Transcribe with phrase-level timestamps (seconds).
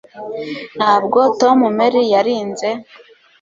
[0.77, 2.69] Ntabwo Tom Mary yarinze